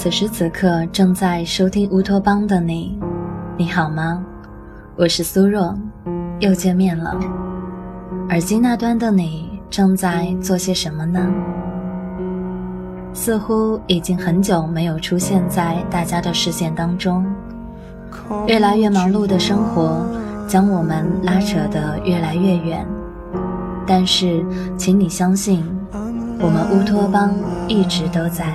[0.00, 2.98] 此时此刻正在收听乌托邦的你，
[3.58, 4.24] 你好吗？
[4.96, 5.78] 我是苏若，
[6.38, 7.14] 又见面了。
[8.30, 11.20] 耳机那端的你正在做些什么呢？
[13.12, 17.22] 似乎已经很久没有出现在大家的视线当中。
[18.46, 20.02] 越来越忙碌的生活
[20.48, 22.86] 将我们拉扯得越来越远，
[23.86, 24.42] 但是，
[24.78, 25.62] 请你相信，
[26.40, 27.34] 我们乌托邦
[27.68, 28.50] 一直都在。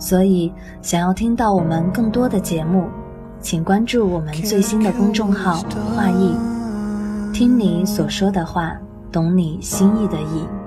[0.00, 2.88] 所以，想要听到我们更多的节目，
[3.40, 5.62] 请关注我们最新的公众号
[5.94, 6.34] “画意”，
[7.32, 8.76] 听你所说的话，
[9.12, 10.59] 懂你心意的意。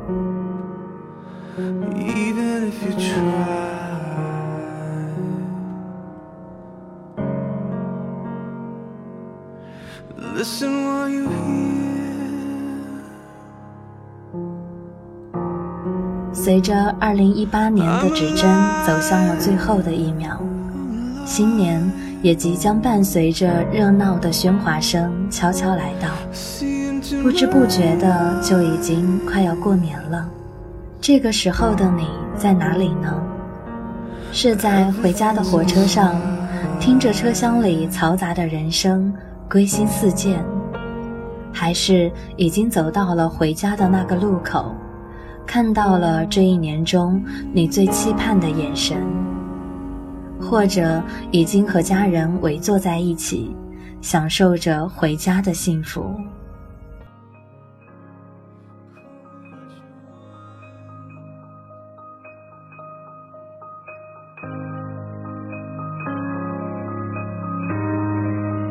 [16.53, 18.47] 随着二零一八年的指针
[18.85, 20.39] 走向了最后的一秒，
[21.25, 21.83] 新年
[22.21, 26.09] 也即将伴随着热闹的喧哗声悄悄来到，
[27.23, 30.29] 不知不觉的就已经快要过年了。
[31.01, 33.19] 这个时候的你在哪里呢？
[34.31, 36.21] 是在回家的火车上，
[36.79, 39.11] 听着车厢里嘈杂的人声，
[39.49, 40.39] 归心似箭，
[41.51, 44.75] 还是已经走到了回家的那个路口？
[45.45, 48.97] 看到了这一年中你最期盼的眼神，
[50.41, 53.55] 或者已经和家人围坐在一起，
[54.01, 56.01] 享受着回家的幸福。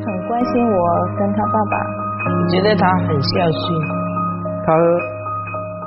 [0.05, 1.77] 很关心我跟他爸爸，
[2.50, 3.62] 觉得他很孝顺，
[4.66, 5.12] 他。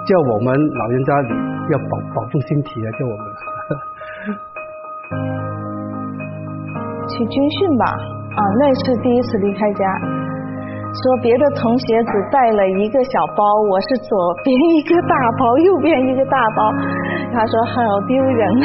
[0.05, 1.13] 叫我们老人家
[1.73, 2.87] 要保保重身体啊！
[2.97, 3.25] 叫我们
[7.09, 8.41] 去军训吧啊！
[8.59, 9.85] 那是第一次离开家，
[10.93, 16.71] 说别的同学只带了一个小包，我是左边一个大包，右边一个大包。
[17.33, 18.59] 他说好丢人，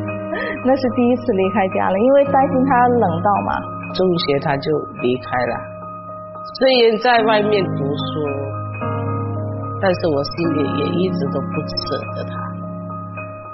[0.66, 3.54] 那是第一次离开家了，因为担心他冷到嘛。
[3.94, 4.70] 中学他就
[5.00, 5.54] 离开了，
[6.58, 8.33] 虽然在外面读书。
[9.84, 12.32] 但是我心里也一直都不舍得他。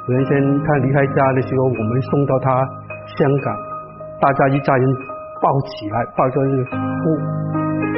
[0.06, 0.30] 原先
[0.62, 2.54] 他离开家的时候，我们送到他
[3.18, 3.52] 香港，
[4.20, 4.88] 大家一家人
[5.42, 6.70] 抱起来，抱着那个哭，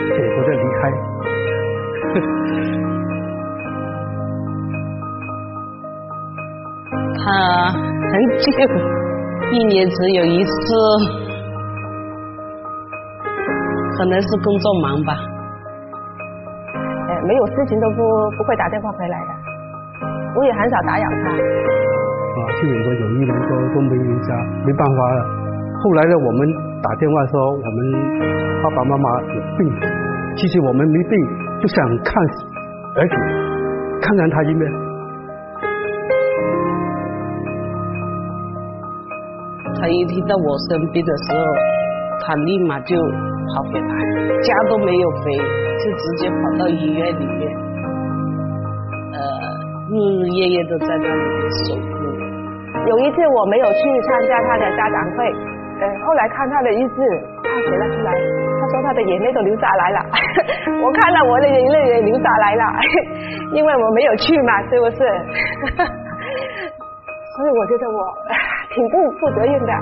[0.09, 0.81] 舍不得离开。
[7.19, 8.49] 他很久，
[9.53, 10.51] 一年只有一次，
[13.99, 15.32] 可能是工作忙吧。
[17.27, 18.03] 没有事情都不
[18.37, 19.31] 不会打电话回来的，
[20.37, 21.31] 我也很少打扰他。
[21.31, 24.35] 啊，去美国有一年多都没回家，
[24.67, 25.25] 没办法了。
[25.83, 26.49] 后来呢，我们
[26.83, 27.79] 打电话说我们
[28.63, 29.73] 爸爸妈妈有病，
[30.37, 31.19] 其实我们没病，
[31.61, 32.23] 就想看
[32.97, 33.15] 儿子，
[34.01, 34.73] 看看他一面。
[39.81, 41.41] 他一听到我生病的时候，
[42.25, 42.97] 他立马就
[43.49, 43.95] 跑回来，
[44.43, 45.33] 家都没有回。
[45.83, 47.51] 就直接跑到医院里面，
[49.11, 49.19] 呃，
[49.91, 51.23] 日日夜夜都在那里
[51.67, 51.83] 守护。
[52.87, 55.27] 有一次我没有去参加他的家长会，
[55.81, 57.03] 呃，后来看他的日志，
[57.43, 58.15] 他写了出来，
[58.61, 59.99] 他说他的眼泪都流下来了。
[60.85, 62.63] 我看到我的眼泪也流下来了，
[63.55, 64.99] 因为我没有去嘛，是不是？
[67.35, 67.99] 所以我觉得我
[68.73, 69.73] 挺不负责任的。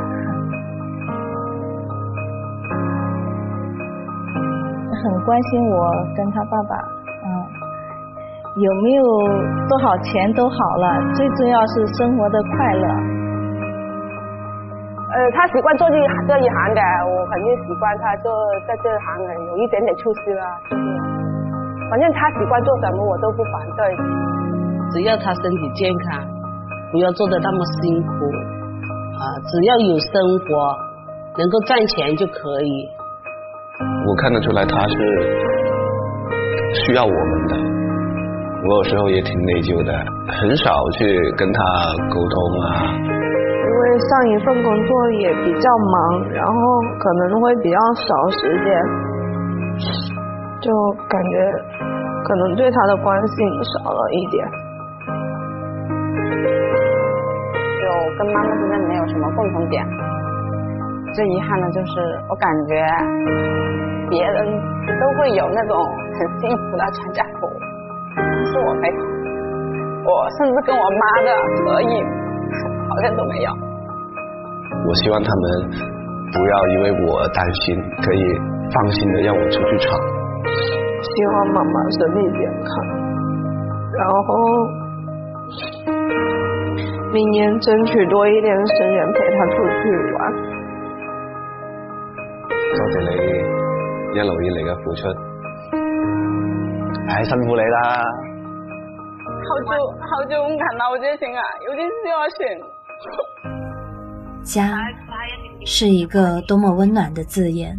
[5.02, 6.76] 很关心我跟他爸爸，
[7.24, 7.26] 嗯，
[8.60, 9.04] 有没有
[9.68, 12.86] 多少钱都好了，最重要是生活的快乐。
[15.10, 15.96] 呃，他习惯做这
[16.28, 18.30] 这一行的，我肯定习惯他做
[18.68, 20.82] 在这行的有一点点出息了，就是。
[21.90, 23.96] 反正他习惯做什么，我都不反对。
[24.92, 26.22] 只要他身体健康，
[26.92, 28.12] 不要做的那么辛苦，
[29.18, 30.14] 啊，只要有生
[30.46, 30.76] 活，
[31.38, 32.88] 能够赚钱就可以。
[34.10, 34.96] 我看得出来他是
[36.82, 37.54] 需要我们的，
[38.66, 39.94] 我有时候也挺内疚的，
[40.34, 41.06] 很少去
[41.38, 41.62] 跟他
[42.10, 42.90] 沟通啊。
[42.90, 46.58] 因为上一份工作也比较忙，然后
[46.98, 48.74] 可能会比较少时间，
[50.58, 50.74] 就
[51.06, 51.34] 感觉
[52.26, 53.36] 可能对他的关心
[53.78, 54.42] 少了一点。
[57.78, 57.86] 就
[58.18, 59.86] 跟妈妈之间没有什么共同点，
[61.14, 62.80] 最遗憾的就是我感觉。
[64.10, 64.34] 别人
[64.98, 65.78] 都会有那种
[66.18, 67.46] 很幸福的全家福，
[68.16, 68.98] 但是我没有，
[70.02, 71.30] 我甚至跟我妈的
[71.62, 72.04] 合影
[72.88, 73.52] 好像都没有。
[74.88, 75.70] 我希望他们
[76.34, 78.18] 不要因为我担心，可以
[78.74, 79.96] 放心的让我出去闯。
[81.14, 82.68] 希望妈妈身体健康，
[83.94, 84.34] 然后
[87.12, 90.59] 明年争取多一点时间陪她出去玩。
[92.80, 93.12] 多謝你
[94.16, 95.04] 一路以嚟嘅付出，
[97.10, 98.02] 唉，辛苦你啦！
[99.44, 99.68] 好久
[100.00, 102.40] 好久没看到我这心啊，有点小心。
[104.42, 104.78] 家
[105.66, 107.76] 是一个多么温暖的字眼，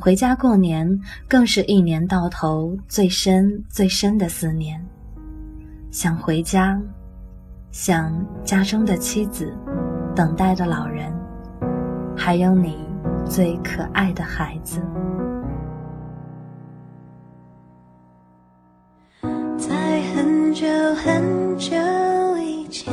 [0.00, 0.88] 回家过年
[1.28, 4.82] 更是一年到头最深最深的思念。
[5.90, 6.80] 想回家，
[7.72, 8.10] 想
[8.42, 9.54] 家中的妻子，
[10.16, 11.12] 等待的老人，
[12.16, 12.87] 还有你
[13.28, 14.80] 最可爱的孩子。
[19.58, 21.76] 在很久很久
[22.38, 22.92] 以前，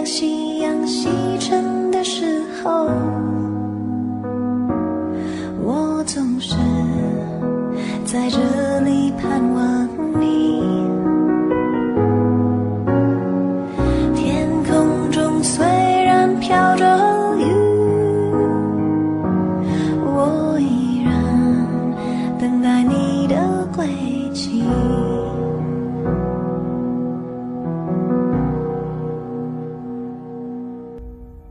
[0.00, 2.88] 当夕阳西沉的时候，
[5.62, 6.56] 我总是
[8.06, 9.89] 在这里盼望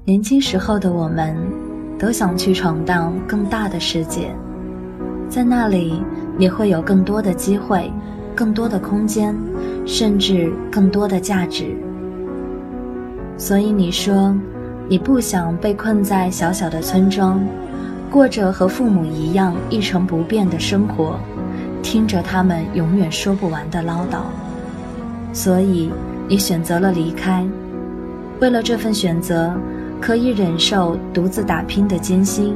[0.09, 1.37] 年轻时候的我们，
[1.99, 4.35] 都想去闯荡更大的世界，
[5.29, 6.01] 在那里
[6.35, 7.93] 你会有更多的机会、
[8.33, 9.35] 更多的空间，
[9.85, 11.77] 甚至更多的价值。
[13.37, 14.35] 所以你说，
[14.87, 17.39] 你不想被困在小小的村庄，
[18.09, 21.19] 过着和父母一样一成不变的生活，
[21.83, 24.21] 听着他们永远说不完的唠叨。
[25.33, 25.91] 所以
[26.27, 27.47] 你选择了离开，
[28.41, 29.53] 为了这份选择。
[30.01, 32.55] 可以忍受独自打拼的艰辛，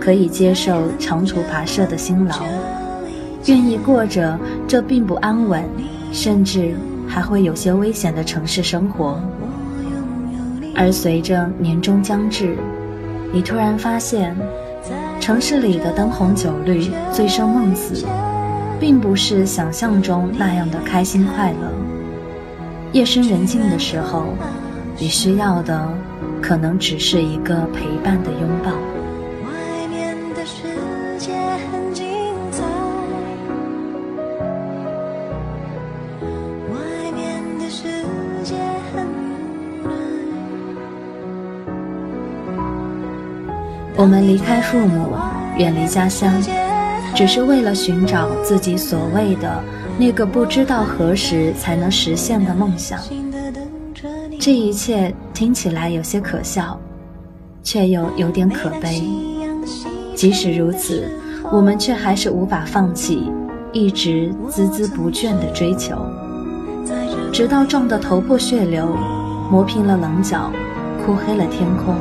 [0.00, 2.34] 可以接受长途跋涉的辛劳，
[3.46, 5.64] 愿意过着这并不安稳，
[6.12, 6.74] 甚至
[7.08, 9.20] 还会有些危险的城市生活。
[10.74, 12.56] 而随着年终将至，
[13.32, 14.36] 你突然发现，
[15.20, 18.04] 城市里的灯红酒绿、醉生梦死，
[18.78, 21.72] 并不是想象中那样的开心快乐。
[22.92, 24.24] 夜深人静的时候，
[24.98, 25.88] 你需要的。
[26.46, 28.70] 可能只是一个陪伴的拥抱。
[28.70, 30.62] 外面的世
[31.18, 31.32] 界
[31.72, 32.06] 很精
[32.52, 32.62] 彩，
[36.70, 37.82] 外面的世
[38.44, 38.54] 界
[38.94, 39.04] 很。
[43.96, 45.16] 我们离开父母，
[45.58, 46.32] 远离家乡，
[47.12, 49.60] 只是为了寻找自己所谓的
[49.98, 53.00] 那个不知道何时才能实现的梦想。
[54.38, 56.80] 这一切听起来有些可笑，
[57.62, 59.02] 却又有点可悲。
[60.14, 61.10] 即使如此，
[61.52, 63.30] 我们却还是无法放弃，
[63.70, 65.94] 一直孜孜不倦地追求，
[67.30, 68.88] 直到撞得头破血流，
[69.50, 70.50] 磨平了棱角，
[71.04, 71.94] 哭黑了天空，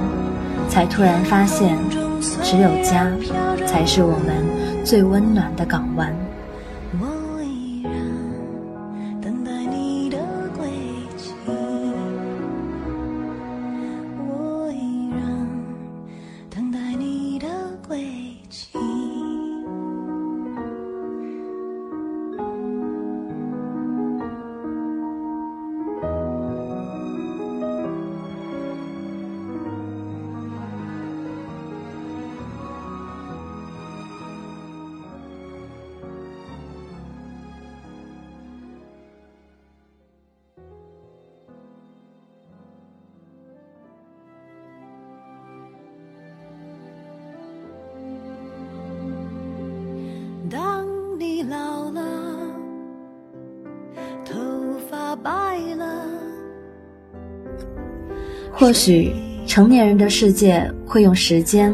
[0.69, 1.77] 才突然发现，
[2.41, 3.11] 只有家，
[3.67, 4.45] 才是我们
[4.85, 6.15] 最温暖的港湾。
[58.65, 59.13] 或许
[59.45, 61.71] 成年人的世界会用时间、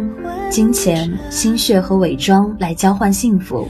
[0.49, 3.65] 金钱、心血和伪装来交换幸福，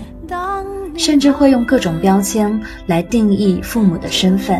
[0.98, 4.60] 甚至会用各种标签来定义父母的身份。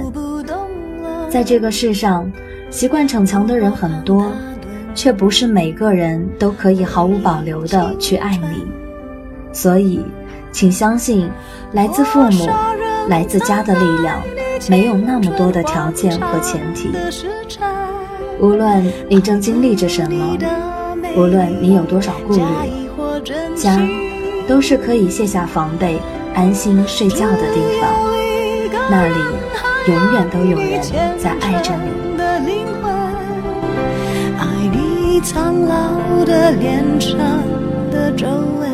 [1.28, 2.32] 在这个世上，
[2.70, 4.32] 习惯逞强的人很多，
[4.94, 8.64] 却不是每个人都可以毫无保留的去爱你。
[9.52, 10.06] 所以，
[10.52, 11.28] 请相信，
[11.72, 12.48] 来自父母、
[13.08, 14.22] 来自家的力量，
[14.70, 16.92] 没有那么多的条件和前提。
[18.40, 20.38] 无论你正经历着什么，
[21.16, 22.42] 无论你有多少顾虑，
[23.56, 23.78] 家
[24.48, 26.00] 都是可以卸下防备、
[26.34, 27.90] 安心睡觉的地方。
[28.90, 29.14] 那里
[29.88, 30.82] 永远都有人
[31.18, 31.92] 在爱着你。
[34.38, 37.20] 爱你苍老的脸上
[37.92, 38.71] 的皱纹。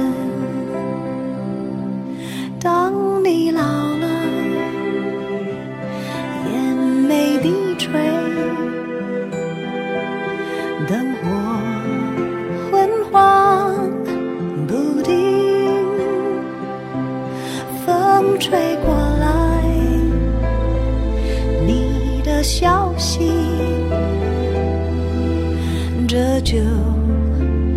[26.17, 26.57] 这就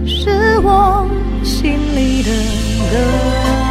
[0.07, 0.31] 是
[0.61, 1.07] 我
[1.45, 2.31] 心里的
[2.91, 3.70] 歌。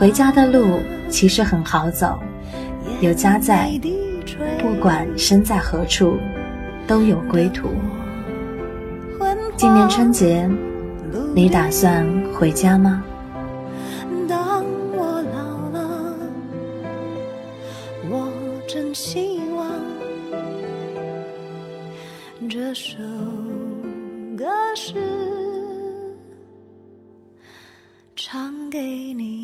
[0.00, 0.80] 回家的路
[1.10, 2.18] 其实很好走，
[3.02, 3.78] 有家在，
[4.58, 6.16] 不管身在何处，
[6.86, 7.68] 都有归途。
[9.58, 10.48] 今年春节，
[11.34, 13.04] 你打算回家吗？
[14.26, 14.64] 当
[14.96, 16.14] 我老了，
[18.08, 18.32] 我
[18.66, 19.70] 真希望
[22.48, 22.96] 这首
[24.34, 24.94] 歌是
[28.16, 29.39] 唱给你。